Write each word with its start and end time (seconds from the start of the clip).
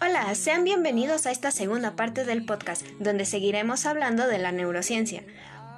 Hola, 0.00 0.34
sean 0.34 0.64
bienvenidos 0.64 1.26
a 1.26 1.30
esta 1.30 1.50
segunda 1.50 1.96
parte 1.96 2.24
del 2.24 2.44
podcast, 2.44 2.86
donde 2.98 3.24
seguiremos 3.24 3.86
hablando 3.86 4.26
de 4.26 4.38
la 4.38 4.52
neurociencia, 4.52 5.22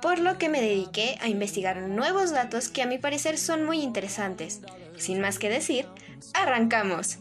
por 0.01 0.19
lo 0.19 0.39
que 0.39 0.49
me 0.49 0.61
dediqué 0.61 1.17
a 1.21 1.29
investigar 1.29 1.77
nuevos 1.83 2.31
datos 2.31 2.69
que 2.69 2.83
a 2.83 2.87
mi 2.87 2.99
parecer 2.99 3.39
son 3.39 3.65
muy 3.65 3.83
interesantes. 3.83 4.61
Sin 4.97 5.21
más 5.21 5.39
que 5.39 5.49
decir, 5.49 5.87
arrancamos. 6.33 7.19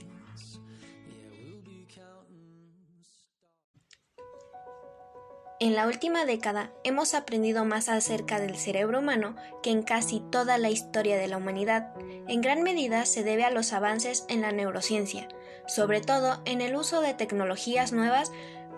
En 5.63 5.75
la 5.75 5.87
última 5.87 6.25
década 6.25 6.71
hemos 6.83 7.13
aprendido 7.13 7.63
más 7.63 7.87
acerca 7.87 8.37
del 8.37 8.57
cerebro 8.57 8.99
humano 8.99 9.37
que 9.61 9.69
en 9.69 9.81
casi 9.81 10.19
toda 10.19 10.57
la 10.57 10.69
historia 10.69 11.15
de 11.15 11.29
la 11.29 11.37
humanidad. 11.37 11.93
En 12.27 12.41
gran 12.41 12.63
medida 12.63 13.05
se 13.05 13.23
debe 13.23 13.45
a 13.45 13.49
los 13.49 13.71
avances 13.71 14.25
en 14.27 14.41
la 14.41 14.51
neurociencia, 14.51 15.29
sobre 15.65 16.01
todo 16.01 16.41
en 16.43 16.59
el 16.59 16.75
uso 16.75 16.99
de 16.99 17.13
tecnologías 17.13 17.93
nuevas 17.93 18.29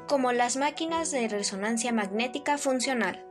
como 0.07 0.31
las 0.31 0.57
máquinas 0.57 1.09
de 1.09 1.27
resonancia 1.27 1.91
magnética 1.91 2.59
funcional. 2.59 3.25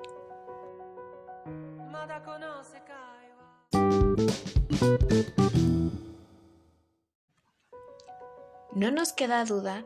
No 8.74 8.90
nos 8.90 9.12
queda 9.12 9.44
duda 9.44 9.84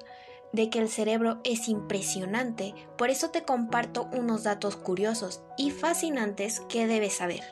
de 0.52 0.70
que 0.70 0.78
el 0.78 0.88
cerebro 0.88 1.40
es 1.44 1.68
impresionante, 1.68 2.74
por 2.96 3.10
eso 3.10 3.30
te 3.30 3.42
comparto 3.42 4.08
unos 4.12 4.44
datos 4.44 4.76
curiosos 4.76 5.42
y 5.56 5.70
fascinantes 5.70 6.60
que 6.68 6.86
debes 6.86 7.14
saber. 7.14 7.42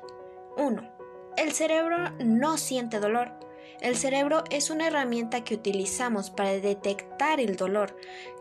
1. 0.57 0.83
El 1.37 1.53
cerebro 1.53 2.11
no 2.19 2.57
siente 2.57 2.99
dolor. 2.99 3.33
El 3.81 3.97
cerebro 3.97 4.45
es 4.51 4.71
una 4.71 4.87
herramienta 4.87 5.45
que 5.45 5.55
utilizamos 5.55 6.31
para 6.31 6.53
detectar 6.53 7.41
el 7.41 7.57
dolor. 7.57 7.95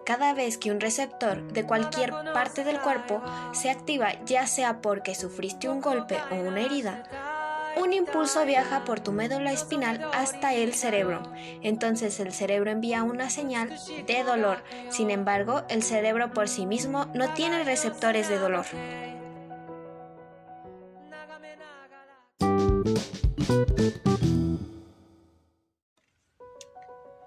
Cada 0.06 0.34
vez 0.34 0.58
que 0.58 0.72
un 0.72 0.80
receptor 0.80 1.52
de 1.52 1.66
cualquier 1.66 2.12
parte 2.34 2.64
del 2.64 2.80
cuerpo 2.80 3.22
se 3.53 3.69
activa, 3.69 4.14
ya 4.25 4.47
sea 4.47 4.81
porque 4.81 5.14
sufriste 5.14 5.67
un 5.67 5.81
golpe 5.81 6.17
o 6.31 6.36
una 6.36 6.62
herida, 6.62 7.03
un 7.78 7.94
impulso 7.94 8.45
viaja 8.45 8.86
por 8.86 9.00
tu 9.00 9.12
médula 9.12 9.52
espinal 9.52 10.09
hasta 10.14 10.54
el 10.54 10.73
cerebro. 10.73 11.23
Entonces 11.62 12.20
el 12.20 12.31
cerebro 12.34 12.72
envía 12.72 13.04
una 13.04 13.30
señal 13.30 13.78
de 14.08 14.23
dolor. 14.23 14.64
Sin 14.90 15.12
embargo, 15.12 15.64
el 15.70 15.84
cerebro 15.84 16.31
por 16.31 16.48
sí 16.48 16.66
mismo 16.66 17.06
no 17.14 17.34
tiene 17.34 17.64
receptores 17.64 18.30
de 18.30 18.40
dolor. 18.40 18.66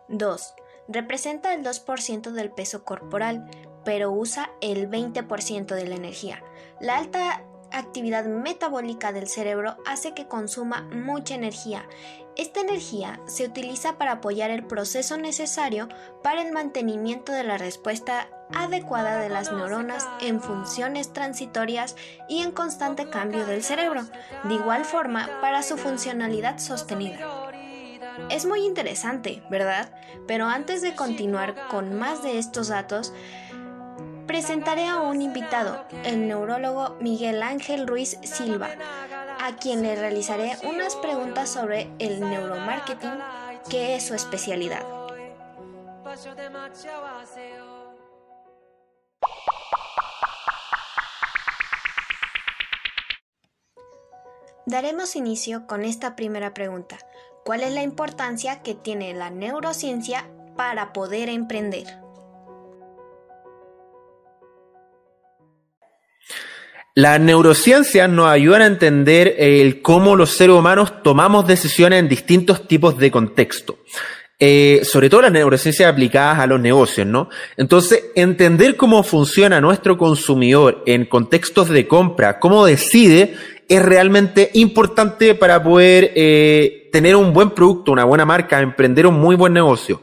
2. 0.09 0.55
Representa 0.89 1.55
el 1.55 1.63
2% 1.63 2.33
del 2.33 2.51
peso 2.51 2.85
corporal, 2.85 3.49
pero 3.85 4.11
usa 4.11 4.51
el 4.61 4.91
20% 4.91 5.75
de 5.75 5.87
la 5.87 5.95
energía. 5.95 6.43
La 6.81 6.97
alta 6.97 7.45
actividad 7.73 8.25
metabólica 8.27 9.13
del 9.13 9.29
cerebro 9.29 9.77
hace 9.87 10.15
que 10.15 10.27
consuma 10.27 10.83
mucha 10.93 11.35
energía. 11.35 11.87
Esta 12.37 12.61
energía 12.61 13.21
se 13.27 13.45
utiliza 13.45 13.99
para 13.99 14.13
apoyar 14.13 14.51
el 14.51 14.65
proceso 14.65 15.17
necesario 15.17 15.89
para 16.23 16.43
el 16.43 16.53
mantenimiento 16.53 17.33
de 17.33 17.43
la 17.45 17.59
respuesta 17.59 18.29
adecuada 18.55 19.19
de 19.19 19.29
las 19.29 19.53
neuronas 19.53 20.09
en 20.21 20.41
funciones 20.41 21.13
transitorias 21.13 21.97
y 22.29 22.43
en 22.43 22.53
constante 22.53 23.11
cambio 23.11 23.45
del 23.45 23.65
cerebro, 23.65 24.03
de 24.45 24.55
igual 24.55 24.85
forma 24.85 25.29
para 25.41 25.63
su 25.63 25.77
funcionalidad 25.77 26.59
sostenida. 26.59 27.19
Es 28.31 28.47
muy 28.47 28.65
interesante, 28.65 29.43
¿verdad? 29.51 29.91
Pero 30.27 30.47
antes 30.47 30.83
de 30.83 30.95
continuar 30.95 31.55
con 31.69 31.99
más 31.99 32.23
de 32.23 32.39
estos 32.39 32.69
datos, 32.69 33.13
presentaré 34.29 34.87
a 34.87 35.01
un 35.01 35.23
invitado, 35.23 35.85
el 36.05 36.29
neurólogo 36.29 36.97
Miguel 37.01 37.43
Ángel 37.43 37.89
Ruiz 37.89 38.19
Silva, 38.23 38.69
a 39.41 39.57
quien 39.57 39.83
le 39.83 39.97
realizaré 39.97 40.53
unas 40.63 40.95
preguntas 40.97 41.49
sobre 41.49 41.91
el 41.99 42.21
neuromarketing, 42.21 43.19
que 43.71 43.97
es 43.97 44.07
su 44.07 44.15
especialidad. 44.15 44.85
Daremos 54.67 55.17
inicio 55.17 55.67
con 55.67 55.85
esta 55.85 56.15
primera 56.15 56.53
pregunta. 56.53 56.99
¿Cuál 57.47 57.63
es 57.63 57.73
la 57.73 57.83
importancia 57.83 58.63
que 58.63 58.75
tiene 58.75 59.15
la 59.15 59.31
neurociencia 59.31 60.29
para 60.55 60.93
poder 60.93 61.31
emprender? 61.31 62.08
Las 66.99 67.21
neurociencias 67.21 68.11
nos 68.11 68.27
ayudan 68.27 68.61
a 68.63 68.67
entender 68.67 69.37
el 69.39 69.83
cómo 69.83 70.17
los 70.17 70.31
seres 70.31 70.57
humanos 70.57 71.01
tomamos 71.05 71.47
decisiones 71.47 72.01
en 72.01 72.09
distintos 72.09 72.67
tipos 72.67 72.99
de 72.99 73.13
contexto. 73.13 73.79
Eh, 74.37 74.81
sobre 74.83 75.09
todo 75.09 75.23
las 75.23 75.31
neurociencias 75.31 75.89
aplicadas 75.89 76.41
a 76.41 76.49
los 76.49 76.59
negocios, 76.59 77.07
¿no? 77.07 77.29
Entonces, 77.57 78.07
entender 78.17 78.75
cómo 78.75 79.05
funciona 79.05 79.61
nuestro 79.61 79.97
consumidor 79.97 80.83
en 80.87 81.05
contextos 81.05 81.69
de 81.69 81.87
compra, 81.87 82.41
cómo 82.41 82.67
decide, 82.67 83.37
es 83.69 83.81
realmente 83.81 84.51
importante 84.55 85.37
para 85.37 85.63
poder 85.63 86.11
eh, 86.17 86.89
tener 86.91 87.15
un 87.15 87.33
buen 87.33 87.51
producto, 87.51 87.93
una 87.93 88.03
buena 88.03 88.25
marca, 88.25 88.61
emprender 88.61 89.07
un 89.07 89.21
muy 89.21 89.37
buen 89.37 89.53
negocio. 89.53 90.03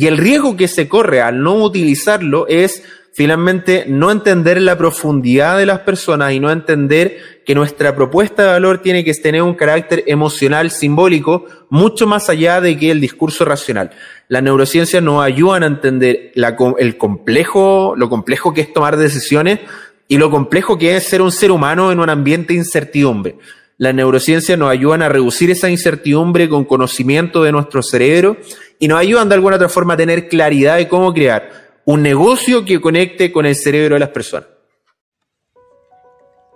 Y 0.00 0.06
el 0.06 0.16
riesgo 0.16 0.56
que 0.56 0.66
se 0.66 0.88
corre 0.88 1.20
al 1.20 1.42
no 1.42 1.56
utilizarlo 1.56 2.46
es 2.48 2.82
finalmente 3.12 3.84
no 3.86 4.10
entender 4.10 4.58
la 4.62 4.78
profundidad 4.78 5.58
de 5.58 5.66
las 5.66 5.80
personas 5.80 6.32
y 6.32 6.40
no 6.40 6.50
entender 6.50 7.18
que 7.44 7.54
nuestra 7.54 7.94
propuesta 7.94 8.44
de 8.44 8.48
valor 8.48 8.78
tiene 8.78 9.04
que 9.04 9.12
tener 9.12 9.42
un 9.42 9.52
carácter 9.52 10.02
emocional, 10.06 10.70
simbólico, 10.70 11.44
mucho 11.68 12.06
más 12.06 12.30
allá 12.30 12.62
de 12.62 12.78
que 12.78 12.90
el 12.90 12.98
discurso 12.98 13.44
racional. 13.44 13.90
Las 14.28 14.42
neurociencias 14.42 15.02
nos 15.02 15.22
ayudan 15.22 15.64
a 15.64 15.66
entender 15.66 16.32
el 16.34 16.96
complejo, 16.96 17.92
lo 17.94 18.08
complejo 18.08 18.54
que 18.54 18.62
es 18.62 18.72
tomar 18.72 18.96
decisiones 18.96 19.60
y 20.08 20.16
lo 20.16 20.30
complejo 20.30 20.78
que 20.78 20.96
es 20.96 21.04
ser 21.04 21.20
un 21.20 21.30
ser 21.30 21.52
humano 21.52 21.92
en 21.92 22.00
un 22.00 22.08
ambiente 22.08 22.54
de 22.54 22.60
incertidumbre. 22.60 23.36
Las 23.76 23.94
neurociencias 23.94 24.58
nos 24.58 24.70
ayudan 24.70 25.02
a 25.02 25.10
reducir 25.10 25.50
esa 25.50 25.68
incertidumbre 25.68 26.48
con 26.48 26.64
conocimiento 26.64 27.42
de 27.42 27.52
nuestro 27.52 27.82
cerebro 27.82 28.38
y 28.80 28.88
nos 28.88 28.98
ayudan 28.98 29.28
de 29.28 29.36
alguna 29.36 29.56
otra 29.56 29.68
forma 29.68 29.94
a 29.94 29.96
tener 29.98 30.28
claridad 30.28 30.78
de 30.78 30.88
cómo 30.88 31.12
crear 31.12 31.70
un 31.84 32.02
negocio 32.02 32.64
que 32.64 32.80
conecte 32.80 33.30
con 33.30 33.46
el 33.46 33.54
cerebro 33.54 33.94
de 33.94 34.00
las 34.00 34.08
personas. 34.08 34.48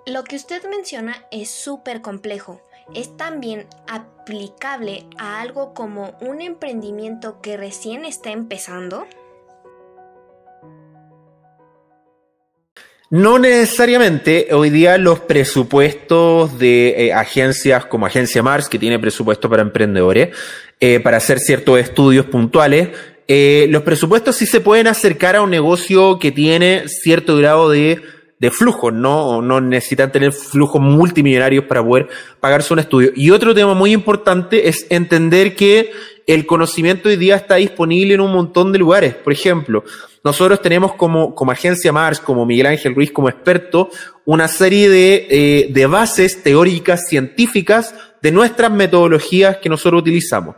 Lo 0.06 0.24
que 0.24 0.36
usted 0.36 0.62
menciona 0.68 1.26
es 1.30 1.50
súper 1.50 2.00
complejo. 2.00 2.60
¿Es 2.94 3.16
también 3.16 3.66
aplicable 3.88 5.06
a 5.16 5.40
algo 5.40 5.72
como 5.74 6.16
un 6.20 6.40
emprendimiento 6.40 7.40
que 7.40 7.56
recién 7.56 8.04
está 8.04 8.30
empezando? 8.30 9.06
No 13.10 13.38
necesariamente. 13.38 14.48
Hoy 14.52 14.70
día 14.70 14.96
los 14.96 15.20
presupuestos 15.20 16.58
de 16.58 17.06
eh, 17.06 17.12
agencias 17.12 17.84
como 17.84 18.06
Agencia 18.06 18.42
Mars, 18.42 18.68
que 18.68 18.78
tiene 18.78 18.98
presupuesto 18.98 19.50
para 19.50 19.62
emprendedores, 19.62 20.30
eh, 20.80 21.00
para 21.00 21.18
hacer 21.18 21.38
ciertos 21.38 21.78
estudios 21.78 22.26
puntuales, 22.26 22.88
eh, 23.28 23.66
los 23.68 23.82
presupuestos 23.82 24.36
sí 24.36 24.46
se 24.46 24.60
pueden 24.60 24.86
acercar 24.86 25.36
a 25.36 25.42
un 25.42 25.50
negocio 25.50 26.18
que 26.18 26.32
tiene 26.32 26.88
cierto 26.88 27.36
grado 27.36 27.70
de, 27.70 28.00
de 28.38 28.50
flujo, 28.50 28.90
¿no? 28.90 29.42
No 29.42 29.60
necesitan 29.60 30.10
tener 30.10 30.32
flujos 30.32 30.80
multimillonarios 30.80 31.64
para 31.64 31.84
poder 31.84 32.08
pagarse 32.40 32.72
un 32.72 32.80
estudio. 32.80 33.12
Y 33.14 33.30
otro 33.30 33.54
tema 33.54 33.74
muy 33.74 33.92
importante 33.92 34.68
es 34.68 34.86
entender 34.88 35.54
que 35.54 35.90
el 36.26 36.46
conocimiento 36.46 37.08
hoy 37.08 37.16
día 37.16 37.36
está 37.36 37.56
disponible 37.56 38.14
en 38.14 38.20
un 38.20 38.32
montón 38.32 38.72
de 38.72 38.78
lugares. 38.78 39.14
Por 39.14 39.32
ejemplo, 39.32 39.84
nosotros 40.22 40.62
tenemos 40.62 40.94
como, 40.94 41.34
como 41.34 41.52
agencia 41.52 41.92
Mars, 41.92 42.20
como 42.20 42.46
Miguel 42.46 42.66
Ángel 42.66 42.94
Ruiz, 42.94 43.12
como 43.12 43.28
experto, 43.28 43.90
una 44.24 44.48
serie 44.48 44.88
de, 44.88 45.26
eh, 45.28 45.68
de 45.70 45.86
bases 45.86 46.42
teóricas 46.42 47.08
científicas 47.08 47.94
de 48.22 48.32
nuestras 48.32 48.70
metodologías 48.70 49.58
que 49.58 49.68
nosotros 49.68 50.00
utilizamos. 50.00 50.56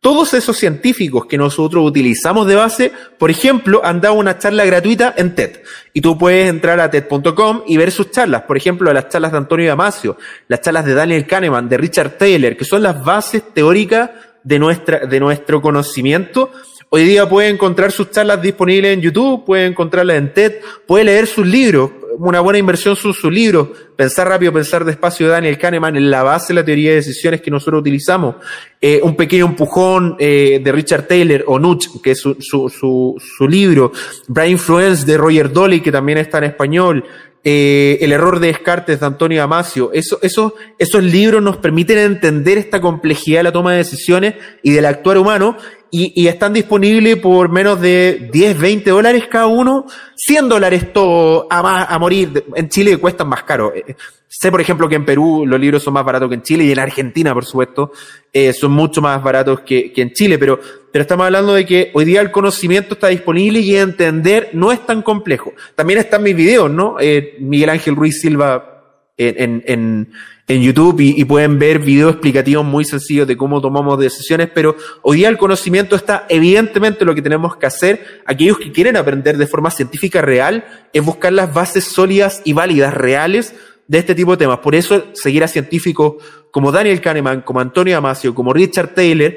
Todos 0.00 0.32
esos 0.32 0.56
científicos 0.56 1.26
que 1.26 1.36
nosotros 1.36 1.84
utilizamos 1.84 2.46
de 2.46 2.54
base, 2.54 2.92
por 3.18 3.32
ejemplo, 3.32 3.80
han 3.82 4.00
dado 4.00 4.14
una 4.14 4.38
charla 4.38 4.64
gratuita 4.64 5.12
en 5.16 5.34
TED. 5.34 5.62
Y 5.92 6.00
tú 6.00 6.16
puedes 6.16 6.48
entrar 6.48 6.78
a 6.78 6.88
TED.com 6.88 7.62
y 7.66 7.76
ver 7.76 7.90
sus 7.90 8.12
charlas. 8.12 8.42
Por 8.42 8.56
ejemplo, 8.56 8.92
las 8.92 9.08
charlas 9.08 9.32
de 9.32 9.38
Antonio 9.38 9.66
Damasio, 9.66 10.16
las 10.46 10.60
charlas 10.60 10.84
de 10.84 10.94
Daniel 10.94 11.26
Kahneman, 11.26 11.68
de 11.68 11.78
Richard 11.78 12.16
Taylor, 12.16 12.56
que 12.56 12.64
son 12.64 12.84
las 12.84 13.02
bases 13.02 13.42
teóricas 13.52 14.10
de, 14.48 14.58
nuestra, 14.58 15.00
de 15.00 15.20
nuestro 15.20 15.60
conocimiento. 15.60 16.50
Hoy 16.88 17.04
día 17.04 17.28
puede 17.28 17.50
encontrar 17.50 17.92
sus 17.92 18.10
charlas 18.10 18.40
disponibles 18.40 18.94
en 18.94 19.02
YouTube, 19.02 19.44
puede 19.44 19.66
encontrarlas 19.66 20.16
en 20.16 20.32
TED, 20.32 20.54
puede 20.86 21.04
leer 21.04 21.26
sus 21.26 21.46
libros. 21.46 21.90
una 22.16 22.40
buena 22.40 22.58
inversión 22.58 22.96
son 22.96 23.12
sus 23.12 23.30
libros. 23.30 23.68
Pensar 23.94 24.26
rápido, 24.26 24.50
pensar 24.52 24.86
despacio 24.86 25.26
de 25.26 25.32
Daniel 25.32 25.58
Kahneman 25.58 25.96
en 25.96 26.10
la 26.10 26.22
base 26.22 26.48
de 26.48 26.60
la 26.60 26.64
teoría 26.64 26.90
de 26.90 26.96
decisiones 26.96 27.42
que 27.42 27.50
nosotros 27.50 27.80
utilizamos. 27.80 28.36
Eh, 28.80 29.00
un 29.02 29.14
pequeño 29.16 29.44
empujón 29.44 30.16
eh, 30.18 30.60
de 30.64 30.72
Richard 30.72 31.06
Taylor 31.06 31.44
o 31.46 31.58
Nudge, 31.58 32.00
que 32.02 32.12
es 32.12 32.20
su, 32.20 32.36
su, 32.40 32.70
su, 32.70 33.16
su 33.20 33.46
libro. 33.46 33.92
Brain 34.26 34.52
Influence 34.52 35.04
de 35.04 35.18
Roger 35.18 35.52
Dolly, 35.52 35.80
que 35.82 35.92
también 35.92 36.16
está 36.18 36.38
en 36.38 36.44
español. 36.44 37.04
Eh, 37.44 37.98
el 38.00 38.12
error 38.12 38.40
de 38.40 38.48
Descartes 38.48 39.00
de 39.00 39.06
Antonio 39.06 39.38
Damasio. 39.38 39.90
Eso, 39.92 40.18
eso, 40.22 40.54
esos 40.76 41.02
libros 41.02 41.40
nos 41.42 41.56
permiten 41.58 41.98
entender 41.98 42.58
esta 42.58 42.80
complejidad 42.80 43.38
de 43.38 43.44
la 43.44 43.52
toma 43.52 43.72
de 43.72 43.78
decisiones 43.78 44.34
y 44.62 44.72
del 44.72 44.84
actuar 44.84 45.18
humano 45.18 45.56
y, 45.90 46.12
y, 46.20 46.28
están 46.28 46.52
disponibles 46.52 47.16
por 47.16 47.48
menos 47.48 47.80
de 47.80 48.28
10, 48.32 48.58
20 48.58 48.90
dólares 48.90 49.24
cada 49.30 49.46
uno, 49.46 49.86
100 50.16 50.48
dólares 50.48 50.92
todo 50.92 51.46
a, 51.48 51.94
a 51.94 51.98
morir. 51.98 52.44
En 52.54 52.68
Chile 52.68 52.98
cuestan 52.98 53.28
más 53.28 53.44
caro. 53.44 53.72
Eh, 53.74 53.96
sé, 54.28 54.50
por 54.50 54.60
ejemplo, 54.60 54.88
que 54.88 54.96
en 54.96 55.04
Perú 55.04 55.44
los 55.46 55.58
libros 55.58 55.82
son 55.82 55.94
más 55.94 56.04
baratos 56.04 56.28
que 56.28 56.34
en 56.34 56.42
Chile 56.42 56.64
y 56.64 56.72
en 56.72 56.78
Argentina, 56.78 57.32
por 57.32 57.44
supuesto, 57.44 57.92
eh, 58.32 58.52
son 58.52 58.72
mucho 58.72 59.00
más 59.00 59.22
baratos 59.22 59.60
que, 59.60 59.92
que, 59.92 60.02
en 60.02 60.12
Chile, 60.12 60.38
pero, 60.38 60.60
pero 60.98 61.04
estamos 61.04 61.26
hablando 61.26 61.54
de 61.54 61.64
que 61.64 61.92
hoy 61.94 62.04
día 62.04 62.20
el 62.20 62.32
conocimiento 62.32 62.94
está 62.94 63.06
disponible 63.06 63.60
y 63.60 63.76
entender 63.76 64.50
no 64.52 64.72
es 64.72 64.84
tan 64.84 65.00
complejo. 65.00 65.52
También 65.76 66.00
están 66.00 66.24
mis 66.24 66.34
videos, 66.34 66.68
¿no? 66.68 66.96
Eh, 66.98 67.36
Miguel 67.38 67.70
Ángel 67.70 67.94
Ruiz 67.94 68.20
Silva 68.20 68.96
en, 69.16 70.08
YouTube 70.48 70.98
y, 70.98 71.20
y, 71.20 71.24
pueden 71.24 71.60
ver 71.60 71.78
videos 71.78 72.14
explicativos 72.14 72.64
muy 72.64 72.84
sencillos 72.84 73.28
de 73.28 73.36
cómo 73.36 73.60
tomamos 73.60 73.96
decisiones, 74.00 74.50
pero 74.52 74.74
hoy 75.02 75.18
día 75.18 75.28
el 75.28 75.38
conocimiento 75.38 75.94
está 75.94 76.26
evidentemente 76.28 77.04
lo 77.04 77.14
que 77.14 77.22
tenemos 77.22 77.54
que 77.54 77.66
hacer, 77.66 78.22
aquellos 78.26 78.58
que 78.58 78.72
quieren 78.72 78.96
aprender 78.96 79.38
de 79.38 79.46
forma 79.46 79.70
científica 79.70 80.20
real, 80.20 80.64
es 80.92 81.04
buscar 81.04 81.32
las 81.32 81.54
bases 81.54 81.84
sólidas 81.84 82.42
y 82.44 82.54
válidas, 82.54 82.92
reales, 82.92 83.54
de 83.86 83.98
este 83.98 84.16
tipo 84.16 84.32
de 84.32 84.38
temas. 84.38 84.58
Por 84.58 84.74
eso 84.74 85.06
seguir 85.14 85.44
a 85.44 85.48
científicos 85.48 86.16
como 86.50 86.72
Daniel 86.72 87.00
Kahneman, 87.00 87.42
como 87.42 87.60
Antonio 87.60 87.96
Amasio, 87.96 88.34
como 88.34 88.52
Richard 88.52 88.94
Taylor, 88.94 89.36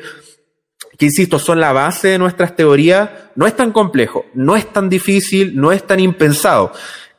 que 1.01 1.07
insisto, 1.07 1.39
son 1.39 1.59
la 1.59 1.73
base 1.73 2.09
de 2.09 2.19
nuestras 2.19 2.55
teorías, 2.55 3.09
no 3.33 3.47
es 3.47 3.55
tan 3.55 3.71
complejo, 3.71 4.27
no 4.35 4.55
es 4.55 4.71
tan 4.71 4.87
difícil, 4.87 5.55
no 5.55 5.71
es 5.71 5.87
tan 5.87 5.99
impensado. 5.99 6.73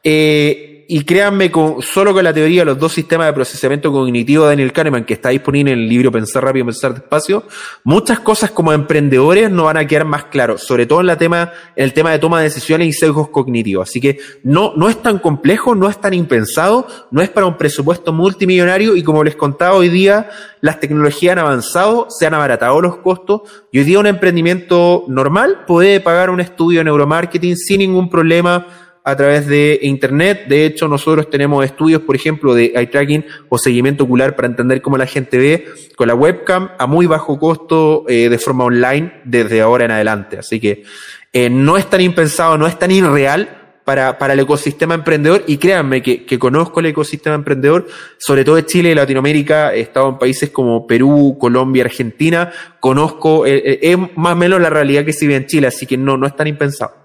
Eh, 0.04 0.71
y 0.94 1.04
créanme, 1.04 1.50
con, 1.50 1.80
solo 1.80 2.12
con 2.12 2.22
la 2.22 2.34
teoría 2.34 2.60
de 2.60 2.64
los 2.66 2.78
dos 2.78 2.92
sistemas 2.92 3.26
de 3.26 3.32
procesamiento 3.32 3.90
cognitivo 3.90 4.44
de 4.44 4.50
Daniel 4.50 4.74
Kahneman, 4.74 5.06
que 5.06 5.14
está 5.14 5.30
disponible 5.30 5.72
en 5.72 5.78
el 5.78 5.88
libro 5.88 6.12
Pensar 6.12 6.44
rápido, 6.44 6.66
pensar 6.66 6.92
despacio, 6.92 7.44
muchas 7.82 8.20
cosas 8.20 8.50
como 8.50 8.74
emprendedores 8.74 9.50
no 9.50 9.64
van 9.64 9.78
a 9.78 9.86
quedar 9.86 10.04
más 10.04 10.24
claros, 10.24 10.60
sobre 10.64 10.84
todo 10.84 11.00
en, 11.00 11.06
la 11.06 11.16
tema, 11.16 11.50
en 11.76 11.84
el 11.84 11.94
tema 11.94 12.10
de 12.10 12.18
toma 12.18 12.40
de 12.40 12.44
decisiones 12.44 12.88
y 12.88 12.92
sesgos 12.92 13.30
cognitivos. 13.30 13.88
Así 13.88 14.02
que 14.02 14.18
no, 14.42 14.74
no 14.76 14.90
es 14.90 15.00
tan 15.00 15.18
complejo, 15.18 15.74
no 15.74 15.88
es 15.88 15.98
tan 15.98 16.12
impensado, 16.12 16.86
no 17.10 17.22
es 17.22 17.30
para 17.30 17.46
un 17.46 17.56
presupuesto 17.56 18.12
multimillonario 18.12 18.94
y 18.94 19.02
como 19.02 19.24
les 19.24 19.34
contaba 19.34 19.76
hoy 19.76 19.88
día, 19.88 20.28
las 20.60 20.78
tecnologías 20.78 21.32
han 21.32 21.38
avanzado, 21.38 22.08
se 22.10 22.26
han 22.26 22.34
abaratado 22.34 22.82
los 22.82 22.98
costos 22.98 23.40
y 23.72 23.78
hoy 23.78 23.84
día 23.84 23.98
un 23.98 24.08
emprendimiento 24.08 25.06
normal 25.08 25.64
puede 25.66 26.00
pagar 26.00 26.28
un 26.28 26.40
estudio 26.40 26.80
de 26.80 26.84
neuromarketing 26.84 27.56
sin 27.56 27.78
ningún 27.78 28.10
problema 28.10 28.66
a 29.04 29.16
través 29.16 29.46
de 29.46 29.78
Internet. 29.82 30.46
De 30.48 30.64
hecho, 30.64 30.88
nosotros 30.88 31.28
tenemos 31.28 31.64
estudios, 31.64 32.02
por 32.02 32.16
ejemplo, 32.16 32.54
de 32.54 32.66
eye 32.74 32.86
tracking 32.86 33.24
o 33.48 33.58
seguimiento 33.58 34.04
ocular 34.04 34.36
para 34.36 34.48
entender 34.48 34.80
cómo 34.80 34.96
la 34.96 35.06
gente 35.06 35.38
ve 35.38 35.66
con 35.96 36.08
la 36.08 36.14
webcam 36.14 36.70
a 36.78 36.86
muy 36.86 37.06
bajo 37.06 37.38
costo 37.38 38.04
eh, 38.08 38.28
de 38.28 38.38
forma 38.38 38.64
online 38.64 39.22
desde 39.24 39.60
ahora 39.60 39.84
en 39.84 39.90
adelante. 39.90 40.38
Así 40.38 40.60
que 40.60 40.84
eh, 41.32 41.50
no 41.50 41.76
es 41.76 41.88
tan 41.88 42.00
impensado, 42.00 42.56
no 42.58 42.66
es 42.66 42.78
tan 42.78 42.90
irreal 42.90 43.58
para, 43.84 44.18
para 44.18 44.34
el 44.34 44.40
ecosistema 44.40 44.94
emprendedor 44.94 45.42
y 45.48 45.56
créanme 45.56 46.02
que, 46.02 46.38
conozco 46.38 46.78
el 46.78 46.86
ecosistema 46.86 47.34
emprendedor, 47.34 47.88
sobre 48.18 48.44
todo 48.44 48.54
de 48.54 48.66
Chile 48.66 48.90
y 48.90 48.94
Latinoamérica, 48.94 49.74
he 49.74 49.80
estado 49.80 50.10
en 50.10 50.18
países 50.18 50.50
como 50.50 50.86
Perú, 50.86 51.36
Colombia, 51.40 51.84
Argentina, 51.84 52.52
conozco, 52.78 53.44
eh, 53.44 53.80
es 53.82 53.98
más 54.14 54.34
o 54.34 54.36
menos 54.36 54.60
la 54.60 54.70
realidad 54.70 55.04
que 55.04 55.12
se 55.12 55.26
vive 55.26 55.36
en 55.36 55.46
Chile, 55.46 55.66
así 55.66 55.84
que 55.86 55.96
no, 55.96 56.16
no 56.16 56.28
es 56.28 56.36
tan 56.36 56.46
impensado. 56.46 57.01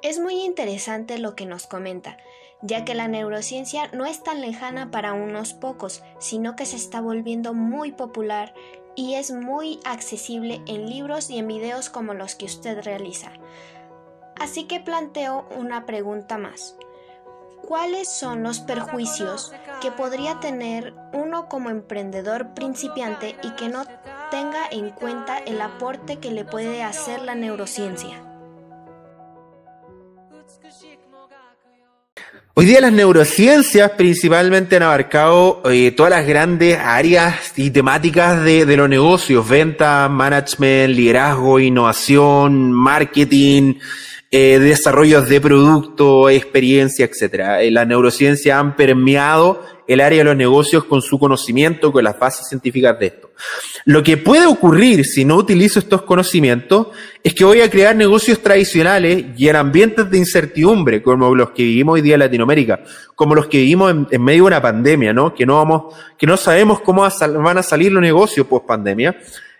Es 0.00 0.20
muy 0.20 0.44
interesante 0.44 1.18
lo 1.18 1.34
que 1.34 1.44
nos 1.44 1.66
comenta, 1.66 2.18
ya 2.62 2.84
que 2.84 2.94
la 2.94 3.08
neurociencia 3.08 3.88
no 3.92 4.06
es 4.06 4.22
tan 4.22 4.40
lejana 4.40 4.92
para 4.92 5.12
unos 5.12 5.54
pocos, 5.54 6.04
sino 6.20 6.54
que 6.54 6.66
se 6.66 6.76
está 6.76 7.00
volviendo 7.00 7.52
muy 7.52 7.90
popular 7.90 8.54
y 8.94 9.14
es 9.14 9.32
muy 9.32 9.80
accesible 9.84 10.62
en 10.66 10.88
libros 10.88 11.30
y 11.30 11.38
en 11.38 11.48
videos 11.48 11.90
como 11.90 12.14
los 12.14 12.36
que 12.36 12.44
usted 12.44 12.80
realiza. 12.84 13.32
Así 14.36 14.68
que 14.68 14.78
planteo 14.78 15.48
una 15.56 15.84
pregunta 15.84 16.38
más. 16.38 16.76
¿Cuáles 17.66 18.08
son 18.08 18.44
los 18.44 18.60
perjuicios 18.60 19.52
que 19.80 19.90
podría 19.90 20.38
tener 20.38 20.94
uno 21.12 21.48
como 21.48 21.70
emprendedor 21.70 22.54
principiante 22.54 23.34
y 23.42 23.50
que 23.56 23.68
no 23.68 23.84
tenga 24.30 24.60
en 24.70 24.90
cuenta 24.90 25.38
el 25.38 25.60
aporte 25.60 26.18
que 26.18 26.30
le 26.30 26.44
puede 26.44 26.84
hacer 26.84 27.20
la 27.22 27.34
neurociencia? 27.34 28.27
Hoy 32.60 32.66
día 32.66 32.80
las 32.80 32.92
neurociencias 32.92 33.92
principalmente 33.92 34.74
han 34.74 34.82
abarcado 34.82 35.62
eh, 35.70 35.92
todas 35.92 36.10
las 36.10 36.26
grandes 36.26 36.76
áreas 36.76 37.52
y 37.54 37.70
temáticas 37.70 38.42
de, 38.42 38.66
de, 38.66 38.76
los 38.76 38.88
negocios, 38.88 39.48
venta, 39.48 40.08
management, 40.08 40.92
liderazgo, 40.92 41.60
innovación, 41.60 42.72
marketing, 42.72 43.74
eh, 44.30 44.58
desarrollos 44.58 45.26
de 45.28 45.40
producto, 45.40 46.28
experiencia, 46.28 47.06
etcétera. 47.06 47.62
Eh, 47.62 47.70
las 47.70 47.86
neurociencias 47.86 48.58
han 48.58 48.76
permeado 48.76 49.62
el 49.86 50.02
área 50.02 50.18
de 50.18 50.24
los 50.24 50.36
negocios 50.36 50.84
con 50.84 51.00
su 51.00 51.18
conocimiento, 51.18 51.90
con 51.90 52.04
las 52.04 52.18
bases 52.18 52.46
científicas 52.46 52.98
de 52.98 53.06
esto. 53.06 53.30
Lo 53.86 54.02
que 54.02 54.18
puede 54.18 54.44
ocurrir 54.44 55.06
si 55.06 55.24
no 55.24 55.36
utilizo 55.36 55.78
estos 55.78 56.02
conocimientos 56.02 56.88
es 57.22 57.32
que 57.32 57.44
voy 57.44 57.62
a 57.62 57.70
crear 57.70 57.96
negocios 57.96 58.42
tradicionales 58.42 59.24
y 59.34 59.48
en 59.48 59.56
ambientes 59.56 60.10
de 60.10 60.18
incertidumbre, 60.18 61.02
como 61.02 61.34
los 61.34 61.52
que 61.52 61.62
vivimos 61.62 61.94
hoy 61.94 62.02
día 62.02 62.14
en 62.14 62.20
Latinoamérica, 62.20 62.80
como 63.14 63.34
los 63.34 63.46
que 63.46 63.58
vivimos 63.58 63.90
en, 63.92 64.06
en 64.10 64.22
medio 64.22 64.42
de 64.42 64.48
una 64.48 64.60
pandemia, 64.60 65.14
¿no? 65.14 65.34
Que 65.34 65.46
no 65.46 65.54
vamos, 65.54 65.94
que 66.18 66.26
no 66.26 66.36
sabemos 66.36 66.80
cómo 66.80 67.02
van 67.02 67.58
a 67.58 67.62
salir 67.62 67.92
los 67.92 68.02
negocios 68.02 68.46
post 68.46 68.66
pandemia. 68.66 69.16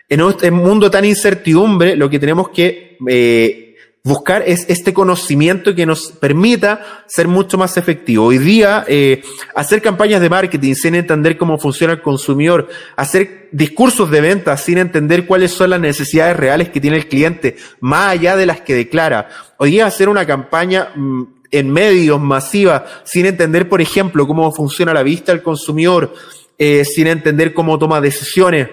En 0.07 0.21
este 0.21 0.51
mundo 0.51 0.91
tan 0.91 1.05
incertidumbre, 1.05 1.95
lo 1.95 2.07
que 2.07 2.19
tenemos 2.19 2.49
que 2.49 2.97
eh, 3.07 3.68
buscar 4.03 4.43
es 4.45 4.65
este 4.69 4.93
conocimiento 4.93 5.75
que 5.75 5.85
nos 5.85 6.11
permita 6.11 7.03
ser 7.07 7.27
mucho 7.27 7.57
más 7.57 7.77
efectivo. 7.77 8.25
Hoy 8.25 8.37
día, 8.37 8.85
eh, 8.87 9.21
hacer 9.55 9.81
campañas 9.81 10.21
de 10.21 10.29
marketing 10.29 10.73
sin 10.73 10.95
entender 10.95 11.37
cómo 11.37 11.57
funciona 11.57 11.93
el 11.93 12.01
consumidor, 12.01 12.69
hacer 12.95 13.49
discursos 13.51 14.09
de 14.09 14.21
venta 14.21 14.55
sin 14.57 14.77
entender 14.77 15.25
cuáles 15.25 15.51
son 15.51 15.71
las 15.71 15.79
necesidades 15.79 16.37
reales 16.37 16.69
que 16.69 16.79
tiene 16.79 16.97
el 16.97 17.07
cliente, 17.07 17.57
más 17.79 18.11
allá 18.11 18.35
de 18.35 18.45
las 18.45 18.61
que 18.61 18.75
declara. 18.75 19.29
Hoy 19.57 19.71
día 19.71 19.85
hacer 19.85 20.07
una 20.07 20.25
campaña 20.25 20.89
mm, 20.95 21.23
en 21.51 21.71
medios 21.71 22.21
masiva 22.21 22.85
sin 23.03 23.25
entender, 23.25 23.67
por 23.67 23.81
ejemplo, 23.81 24.27
cómo 24.27 24.51
funciona 24.51 24.93
la 24.93 25.03
vista 25.03 25.31
del 25.31 25.43
consumidor, 25.43 26.13
eh, 26.57 26.85
sin 26.85 27.07
entender 27.07 27.53
cómo 27.53 27.77
toma 27.79 28.01
decisiones, 28.01 28.69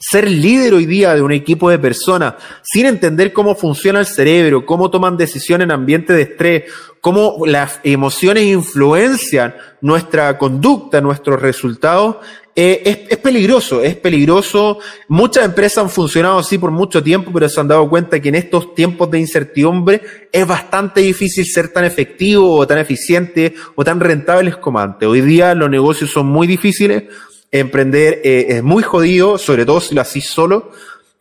ser 0.00 0.30
líder 0.30 0.74
hoy 0.74 0.86
día 0.86 1.14
de 1.14 1.22
un 1.22 1.32
equipo 1.32 1.70
de 1.70 1.78
personas 1.78 2.34
sin 2.62 2.86
entender 2.86 3.32
cómo 3.32 3.56
funciona 3.56 3.98
el 3.98 4.06
cerebro, 4.06 4.64
cómo 4.64 4.90
toman 4.90 5.16
decisiones 5.16 5.64
en 5.64 5.72
ambiente 5.72 6.12
de 6.12 6.22
estrés, 6.22 6.64
cómo 7.00 7.44
las 7.46 7.80
emociones 7.82 8.44
influencian 8.44 9.56
nuestra 9.80 10.38
conducta, 10.38 11.00
nuestros 11.00 11.42
resultados, 11.42 12.16
eh, 12.54 12.82
es, 12.84 12.98
es, 13.12 13.18
peligroso, 13.18 13.82
es 13.82 13.96
peligroso. 13.96 14.78
Muchas 15.06 15.44
empresas 15.44 15.84
han 15.84 15.90
funcionado 15.90 16.38
así 16.38 16.58
por 16.58 16.72
mucho 16.72 17.02
tiempo, 17.02 17.30
pero 17.32 17.48
se 17.48 17.60
han 17.60 17.68
dado 17.68 17.88
cuenta 17.88 18.20
que 18.20 18.30
en 18.30 18.34
estos 18.34 18.74
tiempos 18.74 19.10
de 19.10 19.20
incertidumbre 19.20 20.02
es 20.32 20.46
bastante 20.46 21.00
difícil 21.00 21.44
ser 21.44 21.72
tan 21.72 21.84
efectivo 21.84 22.56
o 22.56 22.66
tan 22.66 22.78
eficiente 22.78 23.54
o 23.76 23.84
tan 23.84 24.00
rentables 24.00 24.56
como 24.56 24.80
antes. 24.80 25.08
Hoy 25.08 25.20
día 25.20 25.54
los 25.54 25.70
negocios 25.70 26.10
son 26.10 26.26
muy 26.26 26.46
difíciles 26.48 27.04
emprender 27.50 28.20
eh, 28.24 28.46
es 28.48 28.62
muy 28.62 28.82
jodido, 28.82 29.38
sobre 29.38 29.64
todo 29.64 29.80
si 29.80 29.94
lo 29.94 30.00
haces 30.00 30.26
solo. 30.26 30.72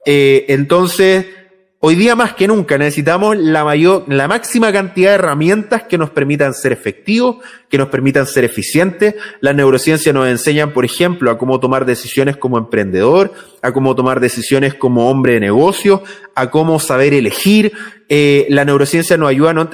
Eh, 0.06 0.46
entonces, 0.50 1.26
hoy 1.80 1.96
día 1.96 2.16
más 2.16 2.34
que 2.34 2.48
nunca 2.48 2.78
necesitamos 2.78 3.38
la 3.38 3.64
mayor, 3.64 4.06
la 4.08 4.28
máxima 4.28 4.72
cantidad 4.72 5.12
de 5.12 5.16
herramientas 5.16 5.84
que 5.84 5.98
nos 5.98 6.10
permitan 6.10 6.54
ser 6.54 6.72
efectivos, 6.72 7.38
que 7.70 7.78
nos 7.78 7.90
permitan 7.90 8.26
ser 8.26 8.44
eficientes. 8.44 9.16
Las 9.42 9.56
neurociencias 9.56 10.14
nos 10.14 10.28
enseñan, 10.28 10.74
por 10.74 10.86
ejemplo, 10.86 11.30
a 11.30 11.38
cómo 11.38 11.60
tomar 11.60 11.86
decisiones 11.86 12.38
como 12.38 12.58
emprendedor, 12.58 13.34
a 13.62 13.72
cómo 13.72 13.96
tomar 13.96 14.20
decisiones 14.20 14.74
como 14.74 15.10
hombre 15.10 15.34
de 15.34 15.40
negocio, 15.42 16.04
a 16.38 16.52
cómo 16.52 16.80
saber 16.80 17.16
elegir. 17.16 17.74
Eh, 18.10 18.46
la 18.50 18.64
neurociencia 18.64 19.18
nos 19.18 19.30
ayuda 19.30 19.70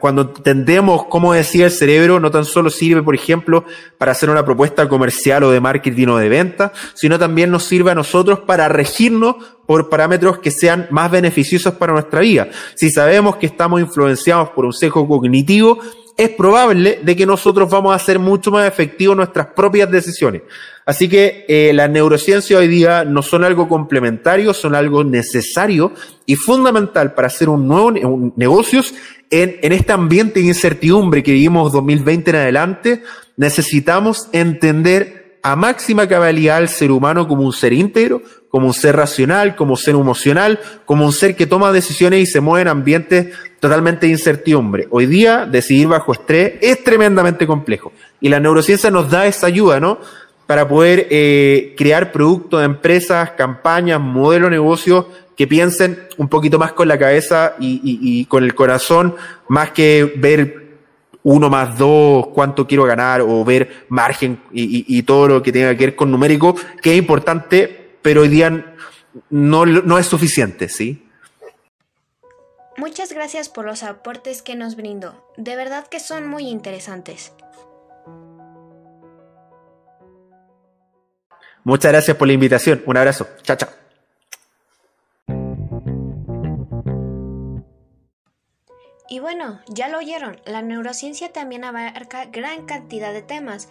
cuando 0.00 0.22
entendemos 0.22 1.04
cómo 1.04 1.34
decía 1.34 1.66
el 1.66 1.70
cerebro, 1.70 2.18
no 2.18 2.30
tan 2.30 2.46
solo 2.46 2.70
sirve, 2.70 3.02
por 3.02 3.14
ejemplo, 3.14 3.64
para 3.98 4.12
hacer 4.12 4.30
una 4.30 4.44
propuesta 4.44 4.88
comercial 4.88 5.44
o 5.44 5.50
de 5.50 5.60
marketing 5.60 6.08
o 6.08 6.16
de 6.16 6.28
venta, 6.30 6.72
sino 6.94 7.18
también 7.18 7.50
nos 7.50 7.64
sirve 7.64 7.90
a 7.90 7.94
nosotros 7.94 8.40
para 8.40 8.66
regirnos 8.68 9.36
por 9.66 9.90
parámetros 9.90 10.38
que 10.38 10.50
sean 10.50 10.88
más 10.90 11.10
beneficiosos 11.10 11.74
para 11.74 11.92
nuestra 11.92 12.20
vida. 12.20 12.48
Si 12.74 12.90
sabemos 12.90 13.36
que 13.36 13.46
estamos 13.46 13.80
influenciados 13.80 14.48
por 14.50 14.64
un 14.64 14.72
sesgo 14.72 15.06
cognitivo, 15.06 15.78
es 16.16 16.30
probable 16.30 17.00
de 17.02 17.14
que 17.14 17.26
nosotros 17.26 17.68
vamos 17.68 17.92
a 17.92 17.96
hacer 17.96 18.18
mucho 18.18 18.50
más 18.50 18.66
efectivos 18.66 19.16
nuestras 19.16 19.48
propias 19.48 19.90
decisiones. 19.90 20.42
Así 20.86 21.08
que 21.08 21.44
eh, 21.48 21.72
las 21.74 21.90
neurociencias 21.90 22.58
hoy 22.58 22.68
día 22.68 23.04
no 23.04 23.22
son 23.22 23.44
algo 23.44 23.68
complementario, 23.68 24.54
son 24.54 24.74
algo 24.74 25.04
necesario 25.04 25.92
y 26.24 26.36
fundamental 26.36 27.12
para 27.12 27.26
hacer 27.26 27.48
un 27.48 27.66
nuevo 27.66 27.88
un, 27.88 28.32
negocios 28.36 28.94
en, 29.30 29.56
en 29.62 29.72
este 29.72 29.92
ambiente 29.92 30.40
de 30.40 30.46
incertidumbre 30.46 31.22
que 31.22 31.32
vivimos 31.32 31.72
2020 31.72 32.30
en 32.30 32.36
adelante. 32.36 33.02
Necesitamos 33.36 34.28
entender 34.32 35.38
a 35.42 35.54
máxima 35.54 36.08
cabalidad 36.08 36.56
al 36.56 36.68
ser 36.68 36.90
humano 36.90 37.28
como 37.28 37.42
un 37.42 37.52
ser 37.52 37.72
íntegro, 37.72 38.22
como 38.56 38.68
un 38.68 38.72
ser 38.72 38.96
racional, 38.96 39.54
como 39.54 39.72
un 39.72 39.76
ser 39.76 39.96
emocional, 39.96 40.58
como 40.86 41.04
un 41.04 41.12
ser 41.12 41.36
que 41.36 41.46
toma 41.46 41.72
decisiones 41.72 42.20
y 42.20 42.24
se 42.24 42.40
mueve 42.40 42.62
en 42.62 42.68
ambientes 42.68 43.26
totalmente 43.60 44.06
de 44.06 44.12
incertidumbre. 44.12 44.88
Hoy 44.88 45.04
día, 45.04 45.44
decidir 45.44 45.88
bajo 45.88 46.14
estrés 46.14 46.54
es 46.62 46.82
tremendamente 46.82 47.46
complejo. 47.46 47.92
Y 48.18 48.30
la 48.30 48.40
neurociencia 48.40 48.90
nos 48.90 49.10
da 49.10 49.26
esa 49.26 49.48
ayuda, 49.48 49.78
¿no? 49.78 49.98
Para 50.46 50.66
poder 50.66 51.06
eh, 51.10 51.74
crear 51.76 52.12
productos, 52.12 52.64
empresas, 52.64 53.32
campañas, 53.32 54.00
modelos 54.00 54.48
de 54.48 54.56
negocio 54.56 55.06
que 55.36 55.46
piensen 55.46 55.98
un 56.16 56.28
poquito 56.28 56.58
más 56.58 56.72
con 56.72 56.88
la 56.88 56.98
cabeza 56.98 57.56
y, 57.60 58.24
con 58.24 58.42
el 58.42 58.54
corazón, 58.54 59.16
más 59.48 59.72
que 59.72 60.14
ver 60.16 60.64
uno 61.24 61.50
más 61.50 61.76
dos, 61.76 62.28
cuánto 62.28 62.66
quiero 62.66 62.84
ganar, 62.84 63.20
o 63.20 63.44
ver 63.44 63.84
margen 63.90 64.38
y, 64.50 65.02
todo 65.02 65.28
lo 65.28 65.42
que 65.42 65.52
tenga 65.52 65.76
que 65.76 65.88
ver 65.88 65.94
con 65.94 66.10
numérico, 66.10 66.56
que 66.80 66.92
es 66.92 66.96
importante, 66.96 67.85
pero 68.06 68.20
hoy 68.20 68.28
día 68.28 68.76
no, 69.30 69.66
no 69.66 69.98
es 69.98 70.06
suficiente, 70.06 70.68
¿sí? 70.68 71.10
Muchas 72.76 73.12
gracias 73.12 73.48
por 73.48 73.64
los 73.64 73.82
aportes 73.82 74.42
que 74.42 74.54
nos 74.54 74.76
brindó. 74.76 75.28
De 75.36 75.56
verdad 75.56 75.88
que 75.88 75.98
son 75.98 76.28
muy 76.28 76.46
interesantes. 76.46 77.32
Muchas 81.64 81.90
gracias 81.90 82.16
por 82.16 82.28
la 82.28 82.34
invitación. 82.34 82.80
Un 82.86 82.96
abrazo. 82.96 83.26
Chao, 83.42 83.56
chao. 83.56 83.70
Y 89.08 89.18
bueno, 89.18 89.60
ya 89.66 89.88
lo 89.88 89.98
oyeron, 89.98 90.40
la 90.46 90.62
neurociencia 90.62 91.32
también 91.32 91.64
abarca 91.64 92.26
gran 92.26 92.66
cantidad 92.66 93.12
de 93.12 93.22
temas, 93.22 93.68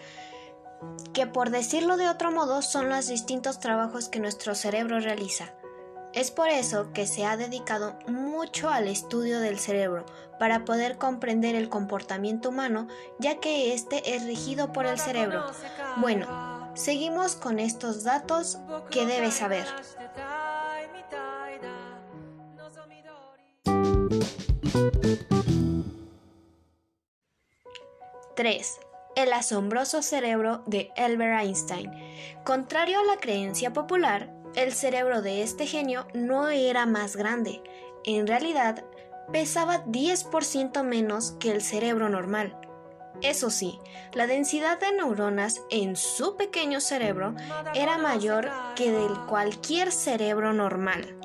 que 1.15 1.25
por 1.25 1.50
decirlo 1.50 1.95
de 1.95 2.10
otro 2.10 2.29
modo 2.29 2.62
son 2.62 2.89
los 2.89 3.07
distintos 3.07 3.62
trabajos 3.62 4.10
que 4.10 4.19
nuestro 4.19 4.53
cerebro 4.53 5.00
realiza. 5.00 5.53
Es 6.12 6.29
por 6.29 6.50
eso 6.50 6.91
que 6.93 7.07
se 7.07 7.25
ha 7.25 7.38
dedicado 7.38 7.98
mucho 8.05 8.69
al 8.69 8.89
estudio 8.89 9.39
del 9.39 9.57
cerebro, 9.57 10.05
para 10.39 10.65
poder 10.65 10.98
comprender 10.98 11.55
el 11.55 11.69
comportamiento 11.69 12.50
humano, 12.50 12.89
ya 13.17 13.39
que 13.39 13.74
éste 13.74 14.15
es 14.15 14.25
regido 14.25 14.74
por 14.74 14.86
el 14.86 15.00
cerebro. 15.00 15.45
Bueno, 15.98 16.69
seguimos 16.75 17.36
con 17.36 17.60
estos 17.60 18.03
datos 18.03 18.57
que 18.91 19.05
debes 19.05 19.36
saber. 19.36 19.65
3. 28.36 28.79
El 29.15 29.31
asombroso 29.31 30.01
cerebro 30.01 30.63
de 30.65 30.91
Albert 30.98 31.41
Einstein. 31.41 31.91
Contrario 32.43 33.00
a 33.00 33.03
la 33.03 33.17
creencia 33.17 33.72
popular, 33.72 34.34
el 34.55 34.74
cerebro 34.74 35.22
de 35.22 35.41
este 35.41 35.67
genio 35.67 36.05
no 36.13 36.50
era 36.50 36.86
más 36.86 37.15
grande, 37.15 37.62
en 38.03 38.27
realidad 38.27 38.84
pesaba 39.31 39.86
10% 39.86 40.84
menos 40.84 41.31
que 41.39 41.51
el 41.51 41.62
cerebro 41.62 42.10
normal. 42.10 42.57
Eso 43.22 43.50
sí, 43.50 43.79
la 44.13 44.27
densidad 44.27 44.79
de 44.79 44.91
neuronas 44.91 45.62
en 45.69 45.95
su 45.95 46.36
pequeño 46.36 46.81
cerebro 46.81 47.36
era 47.74 47.98
mayor 47.98 48.51
que 48.75 48.91
del 48.91 49.17
cualquier 49.27 49.91
cerebro 49.91 50.53
normal. 50.53 51.15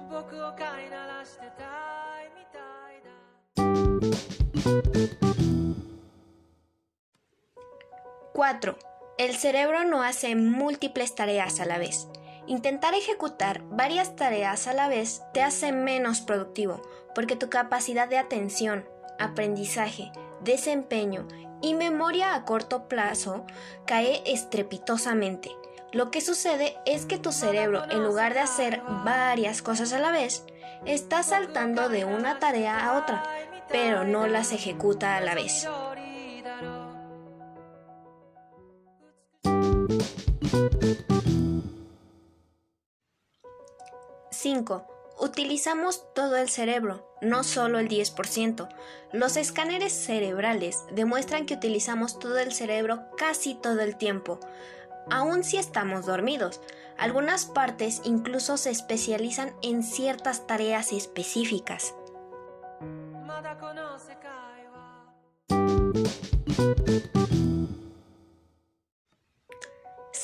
4. 8.33 8.77
El 9.19 9.37
cerebro 9.37 9.85
no 9.85 10.03
hace 10.03 10.35
múltiples 10.37 11.15
tareas 11.15 11.61
a 11.61 11.65
la 11.65 11.79
vez. 11.79 12.09
Intentar 12.47 12.95
ejecutar 12.95 13.63
varias 13.65 14.17
tareas 14.17 14.67
a 14.67 14.73
la 14.73 14.89
vez 14.89 15.23
te 15.35 15.43
hace 15.43 15.73
menos 15.73 16.21
productivo, 16.21 16.81
porque 17.15 17.37
tu 17.37 17.51
capacidad 17.51 18.09
de 18.09 18.19
atención, 18.19 18.89
aprendizaje, 19.19 20.11
desempeño 20.41 21.29
y 21.61 21.75
memoria 21.75 22.35
a 22.35 22.45
corto 22.45 22.89
plazo 22.89 23.45
cae 23.87 24.23
estrepitosamente. 24.25 25.51
Lo 25.93 26.11
que 26.11 26.21
sucede 26.21 26.77
es 26.87 27.05
que 27.05 27.19
tu 27.19 27.33
cerebro, 27.33 27.83
en 27.91 28.05
lugar 28.05 28.33
de 28.33 28.41
hacer 28.41 28.81
varias 29.05 29.61
cosas 29.61 29.93
a 29.93 29.99
la 29.99 30.13
vez, 30.13 30.45
está 30.87 31.23
saltando 31.23 31.89
de 31.89 32.05
una 32.05 32.39
tarea 32.39 32.87
a 32.87 32.99
otra, 32.99 33.25
pero 33.69 34.05
no 34.05 34.27
las 34.27 34.53
ejecuta 34.53 35.17
a 35.17 35.21
la 35.21 35.35
vez. 35.35 35.69
5. 44.31 44.87
Utilizamos 45.19 46.15
todo 46.15 46.37
el 46.37 46.49
cerebro, 46.49 47.15
no 47.21 47.45
solo 47.45 47.79
el 47.79 47.89
10%. 47.89 48.69
Los 49.13 49.37
escáneres 49.37 49.93
cerebrales 49.93 50.85
demuestran 50.93 51.45
que 51.45 51.55
utilizamos 51.55 52.19
todo 52.19 52.39
el 52.39 52.53
cerebro 52.53 53.03
casi 53.19 53.55
todo 53.55 53.81
el 53.81 53.97
tiempo, 53.97 54.41
aun 55.11 55.45
si 55.45 55.59
estamos 55.59 56.07
dormidos. 56.07 56.61
Algunas 56.97 57.47
partes 57.47 58.01
incluso 58.05 58.57
se 58.57 58.71
especializan 58.71 59.53
en 59.63 59.83
ciertas 59.83 60.47
tareas 60.47 60.93
específicas. 60.93 61.95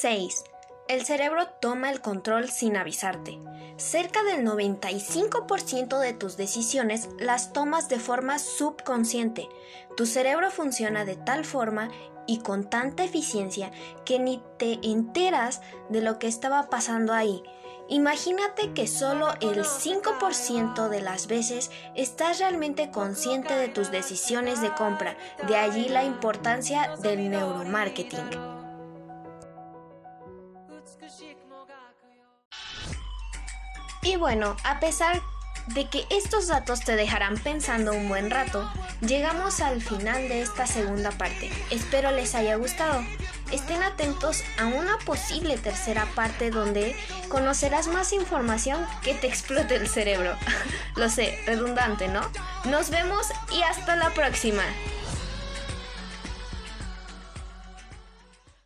6. 0.01 0.45
El 0.89 1.07
cerebro 1.07 1.49
toma 1.59 1.91
el 1.91 2.03
control 2.03 2.51
sin 2.51 2.77
avisarte. 2.77 3.39
Cerca 3.79 4.23
del 4.25 4.45
95% 4.47 5.99
de 5.99 6.13
tus 6.13 6.37
decisiones 6.37 7.09
las 7.19 7.55
tomas 7.55 7.89
de 7.89 7.99
forma 7.99 8.39
subconsciente. 8.39 9.49
Tu 9.97 10.05
cerebro 10.05 10.51
funciona 10.51 11.07
de 11.07 11.17
tal 11.17 11.47
forma 11.47 11.89
y 12.27 12.41
con 12.41 12.69
tanta 12.69 13.05
eficiencia 13.05 13.71
que 14.05 14.19
ni 14.19 14.43
te 14.59 14.79
enteras 14.83 15.63
de 15.89 16.03
lo 16.03 16.19
que 16.19 16.27
estaba 16.27 16.69
pasando 16.69 17.15
ahí. 17.15 17.43
Imagínate 17.89 18.75
que 18.75 18.89
solo 18.89 19.29
el 19.41 19.65
5% 19.65 20.89
de 20.91 21.01
las 21.01 21.27
veces 21.27 21.71
estás 21.95 22.39
realmente 22.39 22.91
consciente 22.91 23.55
de 23.55 23.69
tus 23.69 23.91
decisiones 23.91 24.61
de 24.61 24.75
compra, 24.75 25.17
de 25.49 25.57
allí 25.57 25.89
la 25.89 26.05
importancia 26.05 26.97
del 26.99 27.31
neuromarketing. 27.31 28.56
Y 34.07 34.15
bueno, 34.15 34.57
a 34.63 34.79
pesar 34.79 35.21
de 35.75 35.91
que 35.91 36.07
estos 36.11 36.47
datos 36.47 36.79
te 36.79 36.95
dejarán 36.95 37.37
pensando 37.39 37.93
un 37.93 38.09
buen 38.09 38.31
rato, 38.31 38.71
llegamos 39.01 39.59
al 39.61 39.83
final 39.83 40.29
de 40.29 40.43
esta 40.43 40.65
segunda 40.65 41.11
parte. 41.11 41.51
Espero 41.73 42.13
les 42.13 42.37
haya 42.37 42.55
gustado. 42.55 43.05
Estén 43.51 43.83
atentos 43.83 44.45
a 44.61 44.67
una 44.67 44.97
posible 44.99 45.59
tercera 45.59 46.07
parte 46.15 46.51
donde 46.51 46.95
conocerás 47.29 47.89
más 47.89 48.13
información 48.13 48.87
que 49.03 49.15
te 49.15 49.27
explote 49.27 49.75
el 49.75 49.89
cerebro. 49.89 50.37
Lo 50.95 51.11
sé, 51.11 51.41
redundante, 51.45 52.07
¿no? 52.07 52.21
Nos 52.65 52.91
vemos 52.91 53.27
y 53.51 53.61
hasta 53.63 53.97
la 53.97 54.11
próxima. 54.11 54.63